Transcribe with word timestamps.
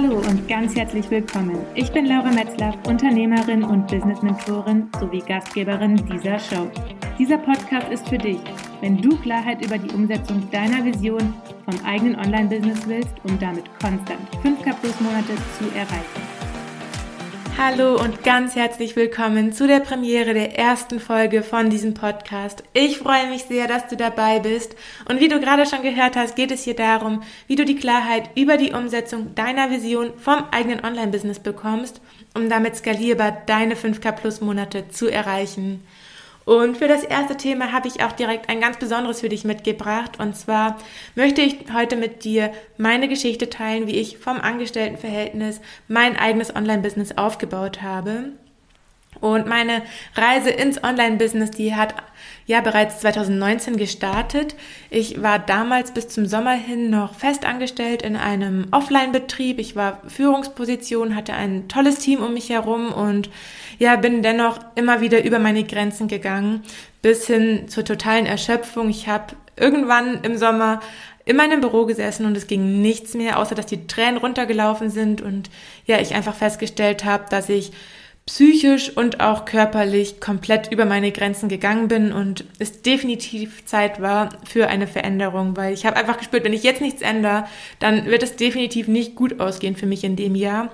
Hallo 0.00 0.18
und 0.18 0.46
ganz 0.46 0.76
herzlich 0.76 1.10
willkommen. 1.10 1.58
Ich 1.74 1.90
bin 1.90 2.06
Laura 2.06 2.30
Metzlaff, 2.30 2.76
Unternehmerin 2.86 3.64
und 3.64 3.88
Business-Mentorin 3.88 4.88
sowie 5.00 5.18
Gastgeberin 5.18 5.96
dieser 5.96 6.38
Show. 6.38 6.70
Dieser 7.18 7.36
Podcast 7.38 7.90
ist 7.90 8.08
für 8.08 8.16
dich, 8.16 8.38
wenn 8.80 9.02
du 9.02 9.16
Klarheit 9.16 9.64
über 9.64 9.76
die 9.76 9.92
Umsetzung 9.92 10.48
deiner 10.52 10.84
Vision 10.84 11.34
vom 11.64 11.84
eigenen 11.84 12.14
Online-Business 12.14 12.86
willst, 12.86 13.14
um 13.24 13.40
damit 13.40 13.64
konstant 13.80 14.20
5K 14.44 14.72
plus 14.80 15.00
Monate 15.00 15.34
zu 15.58 15.64
erreichen. 15.76 16.37
Hallo 17.60 18.00
und 18.00 18.22
ganz 18.22 18.54
herzlich 18.54 18.94
willkommen 18.94 19.52
zu 19.52 19.66
der 19.66 19.80
Premiere 19.80 20.32
der 20.32 20.56
ersten 20.56 21.00
Folge 21.00 21.42
von 21.42 21.70
diesem 21.70 21.92
Podcast. 21.92 22.62
Ich 22.72 22.98
freue 22.98 23.28
mich 23.30 23.46
sehr, 23.46 23.66
dass 23.66 23.88
du 23.88 23.96
dabei 23.96 24.38
bist. 24.38 24.76
Und 25.08 25.18
wie 25.18 25.26
du 25.26 25.40
gerade 25.40 25.66
schon 25.66 25.82
gehört 25.82 26.14
hast, 26.14 26.36
geht 26.36 26.52
es 26.52 26.62
hier 26.62 26.76
darum, 26.76 27.24
wie 27.48 27.56
du 27.56 27.64
die 27.64 27.74
Klarheit 27.74 28.30
über 28.36 28.58
die 28.58 28.70
Umsetzung 28.70 29.34
deiner 29.34 29.72
Vision 29.72 30.12
vom 30.18 30.44
eigenen 30.52 30.84
Online-Business 30.84 31.40
bekommst, 31.40 32.00
um 32.32 32.48
damit 32.48 32.76
skalierbar 32.76 33.42
deine 33.46 33.74
5K 33.74 34.12
plus 34.12 34.40
Monate 34.40 34.88
zu 34.90 35.08
erreichen. 35.08 35.82
Und 36.48 36.78
für 36.78 36.88
das 36.88 37.04
erste 37.04 37.36
Thema 37.36 37.72
habe 37.72 37.88
ich 37.88 38.02
auch 38.02 38.12
direkt 38.12 38.48
ein 38.48 38.58
ganz 38.58 38.78
besonderes 38.78 39.20
für 39.20 39.28
dich 39.28 39.44
mitgebracht. 39.44 40.18
Und 40.18 40.34
zwar 40.34 40.78
möchte 41.14 41.42
ich 41.42 41.58
heute 41.74 41.94
mit 41.94 42.24
dir 42.24 42.52
meine 42.78 43.06
Geschichte 43.06 43.50
teilen, 43.50 43.86
wie 43.86 43.96
ich 43.96 44.16
vom 44.16 44.40
Angestelltenverhältnis 44.40 45.60
mein 45.88 46.16
eigenes 46.16 46.56
Online-Business 46.56 47.18
aufgebaut 47.18 47.82
habe. 47.82 48.32
Und 49.20 49.46
meine 49.46 49.82
Reise 50.14 50.50
ins 50.50 50.82
Online-Business, 50.82 51.50
die 51.50 51.74
hat 51.74 51.94
ja 52.46 52.60
bereits 52.60 53.00
2019 53.00 53.76
gestartet. 53.76 54.54
Ich 54.90 55.22
war 55.22 55.38
damals 55.38 55.92
bis 55.92 56.08
zum 56.08 56.26
Sommer 56.26 56.52
hin 56.52 56.90
noch 56.90 57.14
festangestellt 57.14 58.02
in 58.02 58.16
einem 58.16 58.68
Offline-Betrieb. 58.70 59.58
Ich 59.58 59.76
war 59.76 60.00
Führungsposition, 60.08 61.14
hatte 61.14 61.34
ein 61.34 61.68
tolles 61.68 61.98
Team 61.98 62.22
um 62.22 62.32
mich 62.34 62.50
herum 62.50 62.92
und 62.92 63.28
ja, 63.78 63.96
bin 63.96 64.22
dennoch 64.22 64.58
immer 64.74 65.00
wieder 65.00 65.24
über 65.24 65.38
meine 65.38 65.64
Grenzen 65.64 66.08
gegangen, 66.08 66.62
bis 67.02 67.26
hin 67.26 67.68
zur 67.68 67.84
totalen 67.84 68.26
Erschöpfung. 68.26 68.88
Ich 68.88 69.08
habe 69.08 69.36
irgendwann 69.56 70.22
im 70.22 70.36
Sommer 70.38 70.80
in 71.28 71.36
meinem 71.36 71.60
Büro 71.60 71.84
gesessen 71.84 72.24
und 72.24 72.34
es 72.38 72.46
ging 72.46 72.80
nichts 72.80 73.12
mehr, 73.12 73.38
außer 73.38 73.54
dass 73.54 73.66
die 73.66 73.86
Tränen 73.86 74.16
runtergelaufen 74.16 74.88
sind 74.88 75.20
und 75.20 75.50
ja, 75.84 76.00
ich 76.00 76.14
einfach 76.14 76.34
festgestellt 76.34 77.04
habe, 77.04 77.24
dass 77.28 77.50
ich 77.50 77.72
psychisch 78.28 78.94
und 78.94 79.20
auch 79.20 79.46
körperlich 79.46 80.20
komplett 80.20 80.70
über 80.70 80.84
meine 80.84 81.12
Grenzen 81.12 81.48
gegangen 81.48 81.88
bin 81.88 82.12
und 82.12 82.44
es 82.58 82.82
definitiv 82.82 83.64
Zeit 83.64 84.02
war 84.02 84.28
für 84.44 84.68
eine 84.68 84.86
Veränderung, 84.86 85.56
weil 85.56 85.72
ich 85.72 85.86
habe 85.86 85.96
einfach 85.96 86.18
gespürt, 86.18 86.44
wenn 86.44 86.52
ich 86.52 86.62
jetzt 86.62 86.82
nichts 86.82 87.00
ändere, 87.00 87.46
dann 87.78 88.04
wird 88.04 88.22
es 88.22 88.36
definitiv 88.36 88.86
nicht 88.86 89.14
gut 89.14 89.40
ausgehen 89.40 89.76
für 89.76 89.86
mich 89.86 90.04
in 90.04 90.14
dem 90.14 90.34
Jahr. 90.34 90.70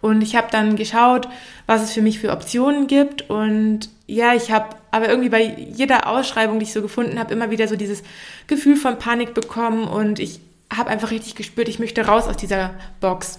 Und 0.00 0.22
ich 0.22 0.34
habe 0.34 0.48
dann 0.50 0.76
geschaut, 0.76 1.28
was 1.66 1.82
es 1.82 1.92
für 1.92 2.00
mich 2.00 2.18
für 2.20 2.32
Optionen 2.32 2.86
gibt. 2.86 3.28
Und 3.28 3.90
ja, 4.06 4.34
ich 4.34 4.50
habe 4.50 4.74
aber 4.90 5.08
irgendwie 5.10 5.28
bei 5.28 5.42
jeder 5.74 6.08
Ausschreibung, 6.08 6.58
die 6.58 6.64
ich 6.64 6.72
so 6.72 6.80
gefunden 6.80 7.18
habe, 7.18 7.34
immer 7.34 7.50
wieder 7.50 7.68
so 7.68 7.76
dieses 7.76 8.02
Gefühl 8.46 8.76
von 8.76 8.98
Panik 8.98 9.34
bekommen. 9.34 9.84
Und 9.84 10.20
ich 10.20 10.40
habe 10.74 10.88
einfach 10.88 11.10
richtig 11.10 11.34
gespürt, 11.34 11.68
ich 11.68 11.78
möchte 11.78 12.06
raus 12.06 12.28
aus 12.28 12.38
dieser 12.38 12.70
Box. 13.00 13.38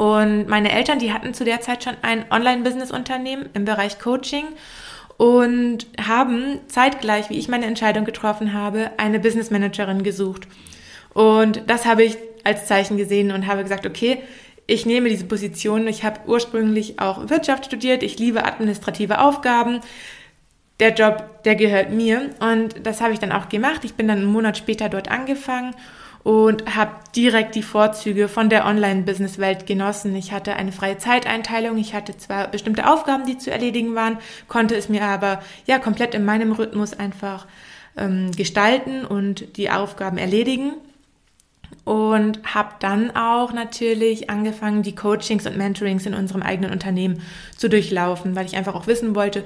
Und 0.00 0.48
meine 0.48 0.72
Eltern, 0.72 0.98
die 0.98 1.12
hatten 1.12 1.34
zu 1.34 1.44
der 1.44 1.60
Zeit 1.60 1.84
schon 1.84 1.92
ein 2.00 2.24
Online-Business-Unternehmen 2.30 3.50
im 3.52 3.66
Bereich 3.66 3.98
Coaching 3.98 4.46
und 5.18 5.86
haben 6.02 6.58
zeitgleich, 6.68 7.28
wie 7.28 7.36
ich 7.36 7.48
meine 7.48 7.66
Entscheidung 7.66 8.06
getroffen 8.06 8.54
habe, 8.54 8.92
eine 8.96 9.20
Business 9.20 9.50
Managerin 9.50 10.02
gesucht. 10.02 10.48
Und 11.12 11.64
das 11.66 11.84
habe 11.84 12.02
ich 12.02 12.16
als 12.44 12.64
Zeichen 12.64 12.96
gesehen 12.96 13.30
und 13.30 13.46
habe 13.46 13.62
gesagt, 13.62 13.84
okay, 13.84 14.22
ich 14.66 14.86
nehme 14.86 15.10
diese 15.10 15.26
Position. 15.26 15.86
Ich 15.86 16.02
habe 16.02 16.20
ursprünglich 16.26 16.98
auch 16.98 17.28
Wirtschaft 17.28 17.66
studiert. 17.66 18.02
Ich 18.02 18.18
liebe 18.18 18.46
administrative 18.46 19.20
Aufgaben. 19.20 19.80
Der 20.78 20.94
Job, 20.94 21.42
der 21.44 21.56
gehört 21.56 21.90
mir. 21.90 22.30
Und 22.40 22.86
das 22.86 23.02
habe 23.02 23.12
ich 23.12 23.18
dann 23.18 23.32
auch 23.32 23.50
gemacht. 23.50 23.84
Ich 23.84 23.96
bin 23.96 24.08
dann 24.08 24.20
einen 24.20 24.32
Monat 24.32 24.56
später 24.56 24.88
dort 24.88 25.10
angefangen 25.10 25.74
und 26.22 26.76
habe 26.76 26.92
direkt 27.16 27.54
die 27.54 27.62
Vorzüge 27.62 28.28
von 28.28 28.50
der 28.50 28.66
Online-Business-Welt 28.66 29.66
genossen. 29.66 30.14
Ich 30.14 30.32
hatte 30.32 30.54
eine 30.54 30.72
freie 30.72 30.98
Zeiteinteilung, 30.98 31.78
ich 31.78 31.94
hatte 31.94 32.16
zwar 32.16 32.48
bestimmte 32.48 32.90
Aufgaben, 32.90 33.26
die 33.26 33.38
zu 33.38 33.50
erledigen 33.50 33.94
waren, 33.94 34.18
konnte 34.48 34.76
es 34.76 34.88
mir 34.88 35.04
aber 35.04 35.42
ja 35.66 35.78
komplett 35.78 36.14
in 36.14 36.24
meinem 36.24 36.52
Rhythmus 36.52 36.92
einfach 36.92 37.46
ähm, 37.96 38.30
gestalten 38.32 39.04
und 39.04 39.56
die 39.56 39.70
Aufgaben 39.70 40.18
erledigen 40.18 40.74
und 41.90 42.54
habe 42.54 42.74
dann 42.78 43.16
auch 43.16 43.52
natürlich 43.52 44.30
angefangen, 44.30 44.84
die 44.84 44.94
Coachings 44.94 45.44
und 45.44 45.56
Mentorings 45.56 46.06
in 46.06 46.14
unserem 46.14 46.40
eigenen 46.40 46.70
Unternehmen 46.70 47.20
zu 47.56 47.68
durchlaufen, 47.68 48.36
weil 48.36 48.46
ich 48.46 48.56
einfach 48.56 48.76
auch 48.76 48.86
wissen 48.86 49.16
wollte, 49.16 49.42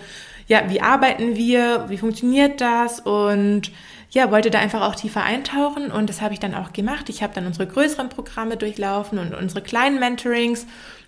ja, 0.46 0.64
wie 0.68 0.82
arbeiten 0.82 1.36
wir, 1.36 1.86
wie 1.88 1.96
funktioniert 1.96 2.60
das? 2.60 3.00
Und 3.00 3.70
ja, 4.10 4.30
wollte 4.30 4.50
da 4.50 4.58
einfach 4.58 4.82
auch 4.82 4.94
tiefer 4.94 5.22
eintauchen. 5.24 5.90
Und 5.90 6.10
das 6.10 6.20
habe 6.20 6.34
ich 6.34 6.40
dann 6.40 6.54
auch 6.54 6.74
gemacht. 6.74 7.08
Ich 7.08 7.22
habe 7.22 7.32
dann 7.34 7.46
unsere 7.46 7.66
größeren 7.66 8.10
Programme 8.10 8.58
durchlaufen 8.58 9.18
und 9.18 9.34
unsere 9.34 9.62
kleinen 9.62 9.98
Mentorings. 9.98 10.66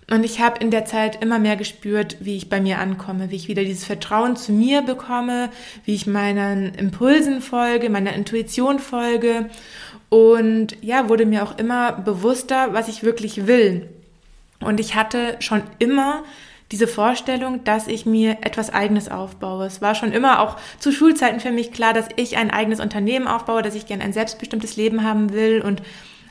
Und 0.09 0.23
ich 0.23 0.39
habe 0.39 0.59
in 0.59 0.71
der 0.71 0.85
Zeit 0.85 1.21
immer 1.21 1.37
mehr 1.37 1.55
gespürt, 1.55 2.17
wie 2.19 2.37
ich 2.37 2.49
bei 2.49 2.61
mir 2.61 2.79
ankomme, 2.79 3.29
wie 3.29 3.35
ich 3.35 3.47
wieder 3.47 3.63
dieses 3.63 3.85
Vertrauen 3.85 4.37
zu 4.37 4.53
mir 4.53 4.81
bekomme, 4.81 5.49
wie 5.85 5.93
ich 5.93 6.07
meinen 6.07 6.73
Impulsen 6.73 7.41
folge, 7.41 7.91
meiner 7.91 8.13
Intuition 8.13 8.79
folge 8.79 9.49
und 10.09 10.77
ja, 10.81 11.09
wurde 11.09 11.25
mir 11.25 11.43
auch 11.43 11.57
immer 11.57 11.91
bewusster, 11.93 12.73
was 12.73 12.87
ich 12.87 13.03
wirklich 13.03 13.47
will. 13.47 13.89
Und 14.59 14.79
ich 14.79 14.95
hatte 14.95 15.35
schon 15.39 15.61
immer 15.79 16.23
diese 16.71 16.87
Vorstellung, 16.87 17.63
dass 17.63 17.87
ich 17.87 18.05
mir 18.05 18.39
etwas 18.41 18.73
Eigenes 18.73 19.09
aufbaue. 19.09 19.65
Es 19.65 19.81
war 19.81 19.95
schon 19.95 20.11
immer 20.11 20.41
auch 20.41 20.57
zu 20.79 20.91
Schulzeiten 20.91 21.39
für 21.39 21.51
mich 21.51 21.71
klar, 21.71 21.93
dass 21.93 22.07
ich 22.17 22.37
ein 22.37 22.51
eigenes 22.51 22.79
Unternehmen 22.79 23.27
aufbaue, 23.27 23.61
dass 23.61 23.75
ich 23.75 23.85
gerne 23.85 24.03
ein 24.03 24.13
selbstbestimmtes 24.13 24.75
Leben 24.75 25.03
haben 25.03 25.31
will 25.31 25.61
und 25.61 25.81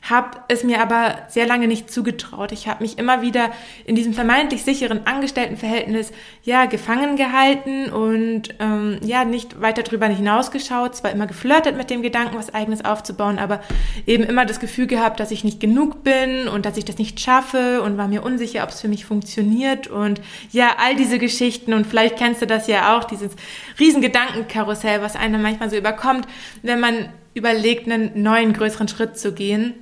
habe 0.02 0.38
es 0.48 0.64
mir 0.64 0.80
aber 0.80 1.18
sehr 1.28 1.46
lange 1.46 1.66
nicht 1.66 1.90
zugetraut. 1.90 2.52
Ich 2.52 2.68
habe 2.68 2.82
mich 2.82 2.98
immer 2.98 3.22
wieder 3.22 3.50
in 3.84 3.96
diesem 3.96 4.14
vermeintlich 4.14 4.62
sicheren 4.62 5.06
Angestelltenverhältnis 5.06 6.12
ja 6.42 6.66
gefangen 6.66 7.16
gehalten 7.16 7.90
und 7.90 8.54
ähm, 8.60 8.98
ja 9.02 9.24
nicht 9.24 9.60
weiter 9.60 9.82
drüber 9.82 10.06
hinausgeschaut. 10.06 10.94
Zwar 10.96 11.10
immer 11.10 11.26
geflirtet 11.26 11.76
mit 11.76 11.90
dem 11.90 12.02
Gedanken, 12.02 12.36
was 12.36 12.54
eigenes 12.54 12.84
aufzubauen, 12.84 13.38
aber 13.38 13.60
eben 14.06 14.24
immer 14.24 14.46
das 14.46 14.60
Gefühl 14.60 14.86
gehabt, 14.86 15.20
dass 15.20 15.30
ich 15.30 15.44
nicht 15.44 15.60
genug 15.60 16.04
bin 16.04 16.48
und 16.48 16.66
dass 16.66 16.76
ich 16.76 16.84
das 16.84 16.98
nicht 16.98 17.20
schaffe 17.20 17.82
und 17.82 17.98
war 17.98 18.08
mir 18.08 18.22
unsicher, 18.22 18.62
ob 18.62 18.70
es 18.70 18.80
für 18.80 18.88
mich 18.88 19.04
funktioniert 19.04 19.88
und 19.88 20.20
ja 20.52 20.76
all 20.78 20.94
diese 20.96 21.18
Geschichten 21.18 21.72
und 21.72 21.86
vielleicht 21.86 22.16
kennst 22.16 22.42
du 22.42 22.46
das 22.46 22.66
ja 22.66 22.96
auch, 22.96 23.04
dieses 23.04 23.32
riesen 23.78 24.02
Gedankenkarussell, 24.02 25.02
was 25.02 25.16
einem 25.16 25.42
manchmal 25.42 25.70
so 25.70 25.76
überkommt, 25.76 26.26
wenn 26.62 26.80
man 26.80 27.08
überlegt, 27.34 27.90
einen 27.90 28.22
neuen 28.22 28.52
größeren 28.52 28.88
Schritt 28.88 29.18
zu 29.18 29.32
gehen. 29.32 29.74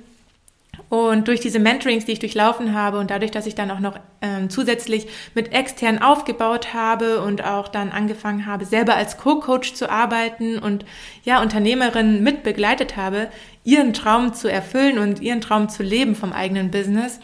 Und 0.89 1.27
durch 1.27 1.39
diese 1.39 1.59
Mentorings, 1.59 2.05
die 2.05 2.11
ich 2.11 2.19
durchlaufen 2.19 2.73
habe 2.73 2.99
und 2.99 3.09
dadurch, 3.09 3.31
dass 3.31 3.47
ich 3.47 3.55
dann 3.55 3.71
auch 3.71 3.79
noch 3.79 3.99
ähm, 4.21 4.49
zusätzlich 4.49 5.07
mit 5.33 5.51
extern 5.51 6.01
aufgebaut 6.01 6.73
habe 6.73 7.21
und 7.21 7.43
auch 7.43 7.67
dann 7.67 7.91
angefangen 7.91 8.45
habe, 8.45 8.65
selber 8.65 8.95
als 8.95 9.17
Co-Coach 9.17 9.73
zu 9.73 9.89
arbeiten 9.89 10.59
und 10.59 10.85
ja, 11.23 11.41
Unternehmerinnen 11.41 12.21
mit 12.21 12.43
begleitet 12.43 12.97
habe, 12.97 13.29
ihren 13.63 13.93
Traum 13.93 14.33
zu 14.33 14.47
erfüllen 14.47 14.99
und 14.99 15.21
ihren 15.21 15.41
Traum 15.41 15.69
zu 15.69 15.81
leben 15.81 16.15
vom 16.15 16.33
eigenen 16.33 16.69
Business, 16.69 17.19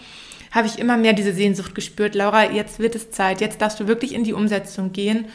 habe 0.52 0.68
ich 0.68 0.80
immer 0.80 0.98
mehr 0.98 1.14
diese 1.14 1.34
Sehnsucht 1.34 1.76
gespürt. 1.76 2.16
Laura, 2.16 2.52
jetzt 2.52 2.80
wird 2.80 2.96
es 2.96 3.12
Zeit, 3.12 3.42
jetzt 3.42 3.62
darfst 3.62 3.80
du 3.80 3.88
wirklich 3.88 4.14
in 4.14 4.24
die 4.24 4.34
Umsetzung 4.34 4.92
gehen. 4.92 5.26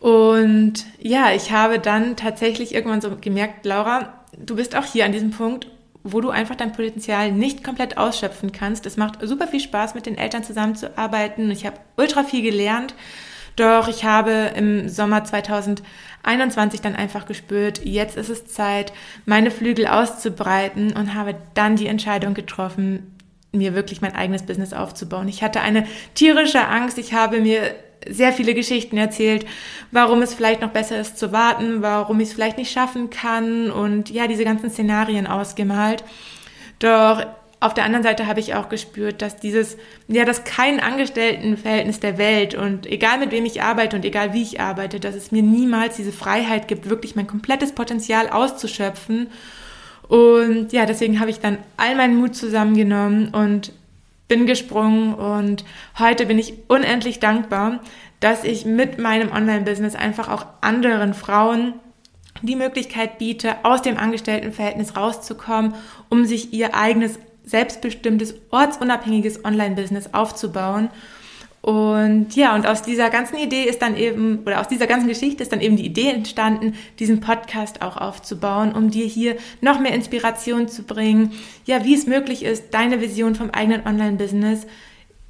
Und 0.00 0.86
ja, 1.00 1.32
ich 1.32 1.52
habe 1.52 1.78
dann 1.78 2.16
tatsächlich 2.16 2.74
irgendwann 2.74 3.00
so 3.00 3.14
gemerkt, 3.20 3.66
Laura, 3.66 4.14
du 4.36 4.56
bist 4.56 4.74
auch 4.74 4.84
hier 4.84 5.04
an 5.04 5.12
diesem 5.12 5.32
Punkt 5.32 5.68
wo 6.12 6.20
du 6.20 6.30
einfach 6.30 6.56
dein 6.56 6.72
Potenzial 6.72 7.32
nicht 7.32 7.64
komplett 7.64 7.98
ausschöpfen 7.98 8.52
kannst. 8.52 8.86
Es 8.86 8.96
macht 8.96 9.18
super 9.22 9.46
viel 9.46 9.60
Spaß, 9.60 9.94
mit 9.94 10.06
den 10.06 10.18
Eltern 10.18 10.44
zusammenzuarbeiten. 10.44 11.50
Ich 11.50 11.66
habe 11.66 11.78
ultra 11.96 12.24
viel 12.24 12.42
gelernt. 12.42 12.94
Doch 13.56 13.88
ich 13.88 14.04
habe 14.04 14.52
im 14.54 14.88
Sommer 14.88 15.24
2021 15.24 16.80
dann 16.80 16.94
einfach 16.94 17.26
gespürt, 17.26 17.84
jetzt 17.84 18.16
ist 18.16 18.28
es 18.28 18.46
Zeit, 18.46 18.92
meine 19.26 19.50
Flügel 19.50 19.88
auszubreiten 19.88 20.92
und 20.92 21.14
habe 21.14 21.34
dann 21.54 21.74
die 21.74 21.88
Entscheidung 21.88 22.34
getroffen, 22.34 23.16
mir 23.50 23.74
wirklich 23.74 24.00
mein 24.00 24.14
eigenes 24.14 24.44
Business 24.44 24.72
aufzubauen. 24.72 25.26
Ich 25.26 25.42
hatte 25.42 25.60
eine 25.60 25.86
tierische 26.14 26.68
Angst. 26.68 26.98
Ich 26.98 27.14
habe 27.14 27.40
mir 27.40 27.74
sehr 28.06 28.32
viele 28.32 28.54
Geschichten 28.54 28.96
erzählt, 28.96 29.46
warum 29.90 30.22
es 30.22 30.34
vielleicht 30.34 30.60
noch 30.60 30.70
besser 30.70 31.00
ist 31.00 31.18
zu 31.18 31.32
warten, 31.32 31.82
warum 31.82 32.20
ich 32.20 32.28
es 32.28 32.34
vielleicht 32.34 32.58
nicht 32.58 32.72
schaffen 32.72 33.10
kann 33.10 33.70
und 33.70 34.10
ja, 34.10 34.26
diese 34.26 34.44
ganzen 34.44 34.70
Szenarien 34.70 35.26
ausgemalt. 35.26 36.04
Doch 36.78 37.24
auf 37.60 37.74
der 37.74 37.84
anderen 37.84 38.04
Seite 38.04 38.26
habe 38.26 38.38
ich 38.38 38.54
auch 38.54 38.68
gespürt, 38.68 39.20
dass 39.20 39.36
dieses, 39.36 39.76
ja, 40.06 40.24
dass 40.24 40.44
kein 40.44 40.78
Angestelltenverhältnis 40.78 41.98
der 41.98 42.16
Welt 42.16 42.54
und 42.54 42.86
egal 42.86 43.18
mit 43.18 43.32
wem 43.32 43.44
ich 43.44 43.62
arbeite 43.62 43.96
und 43.96 44.04
egal 44.04 44.32
wie 44.32 44.42
ich 44.42 44.60
arbeite, 44.60 45.00
dass 45.00 45.16
es 45.16 45.32
mir 45.32 45.42
niemals 45.42 45.96
diese 45.96 46.12
Freiheit 46.12 46.68
gibt, 46.68 46.88
wirklich 46.88 47.16
mein 47.16 47.26
komplettes 47.26 47.72
Potenzial 47.72 48.28
auszuschöpfen. 48.28 49.28
Und 50.06 50.72
ja, 50.72 50.86
deswegen 50.86 51.18
habe 51.18 51.30
ich 51.30 51.40
dann 51.40 51.58
all 51.76 51.96
meinen 51.96 52.16
Mut 52.16 52.36
zusammengenommen 52.36 53.34
und 53.34 53.72
bin 54.28 54.46
gesprungen 54.46 55.14
und 55.14 55.64
heute 55.98 56.26
bin 56.26 56.38
ich 56.38 56.54
unendlich 56.68 57.18
dankbar, 57.18 57.80
dass 58.20 58.44
ich 58.44 58.64
mit 58.64 58.98
meinem 58.98 59.32
Online-Business 59.32 59.94
einfach 59.94 60.28
auch 60.28 60.46
anderen 60.60 61.14
Frauen 61.14 61.74
die 62.42 62.56
Möglichkeit 62.56 63.18
biete, 63.18 63.56
aus 63.64 63.82
dem 63.82 63.96
Angestelltenverhältnis 63.96 64.96
rauszukommen, 64.96 65.74
um 66.08 66.24
sich 66.24 66.52
ihr 66.52 66.74
eigenes 66.74 67.18
selbstbestimmtes, 67.44 68.34
ortsunabhängiges 68.50 69.44
Online-Business 69.44 70.12
aufzubauen. 70.12 70.90
Und 71.68 72.34
ja, 72.34 72.54
und 72.54 72.66
aus 72.66 72.80
dieser 72.80 73.10
ganzen 73.10 73.36
Idee 73.36 73.64
ist 73.64 73.82
dann 73.82 73.94
eben, 73.94 74.38
oder 74.46 74.58
aus 74.58 74.68
dieser 74.68 74.86
ganzen 74.86 75.06
Geschichte 75.06 75.42
ist 75.42 75.52
dann 75.52 75.60
eben 75.60 75.76
die 75.76 75.84
Idee 75.84 76.08
entstanden, 76.08 76.72
diesen 76.98 77.20
Podcast 77.20 77.82
auch 77.82 77.98
aufzubauen, 77.98 78.72
um 78.72 78.90
dir 78.90 79.04
hier 79.04 79.36
noch 79.60 79.78
mehr 79.78 79.92
Inspiration 79.92 80.68
zu 80.68 80.84
bringen, 80.84 81.32
ja, 81.66 81.84
wie 81.84 81.94
es 81.94 82.06
möglich 82.06 82.42
ist, 82.42 82.72
deine 82.72 83.02
Vision 83.02 83.34
vom 83.34 83.50
eigenen 83.50 83.86
Online-Business 83.86 84.66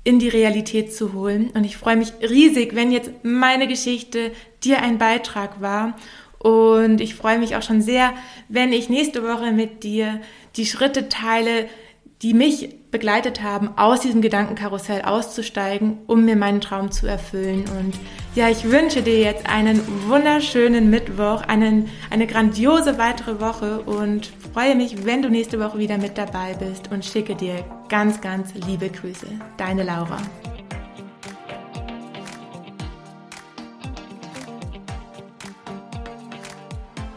in 0.05 0.20
die 0.20 0.29
Realität 0.29 0.94
zu 0.94 1.12
holen. 1.12 1.50
Und 1.55 1.64
ich 1.64 1.76
freue 1.76 1.96
mich 1.96 2.12
riesig, 2.20 2.76
wenn 2.76 2.93
jetzt 2.93 3.11
meine 3.25 3.67
Geschichte 3.67 4.31
dir 4.62 4.81
ein 4.81 4.99
Beitrag 4.99 5.61
war. 5.61 5.96
Und 6.38 7.00
ich 7.00 7.17
freue 7.17 7.41
mich 7.41 7.56
auch 7.56 7.62
schon 7.62 7.82
sehr, 7.82 8.12
wenn 8.49 8.73
ich 8.73 8.88
nächste 8.88 9.25
Woche 9.25 9.50
mit 9.50 9.82
dir 9.82 10.20
die 10.55 10.67
Schritte 10.67 11.08
teile, 11.08 11.67
die 12.23 12.35
mich 12.35 12.75
begleitet 12.91 13.43
haben, 13.43 13.70
aus 13.76 14.00
diesem 14.00 14.23
Gedankenkarussell 14.23 15.03
auszusteigen, 15.03 15.99
um 16.06 16.25
mir 16.25 16.37
meinen 16.37 16.61
Traum 16.61 16.91
zu 16.91 17.06
erfüllen. 17.06 17.65
Und 17.79 17.94
ja, 18.35 18.49
ich 18.49 18.65
wünsche 18.70 19.03
dir 19.03 19.20
jetzt 19.20 19.49
einen 19.49 19.81
wunderschönen 20.09 20.91
Mittwoch, 20.91 21.43
einen, 21.43 21.88
eine 22.11 22.26
grandiose 22.26 22.99
weitere 22.99 23.41
Woche 23.41 23.81
und 23.81 24.31
freue 24.53 24.75
mich, 24.75 25.05
wenn 25.05 25.23
du 25.23 25.29
nächste 25.29 25.61
Woche 25.61 25.79
wieder 25.79 25.99
mit 25.99 26.19
dabei 26.19 26.55
bist 26.55 26.91
und 26.91 27.05
schicke 27.05 27.35
dir 27.35 27.65
ganz, 27.88 28.20
ganz 28.20 28.53
liebe 28.55 28.88
Grüße. 28.88 29.26
Deine 29.56 29.85
Laura. 29.85 30.19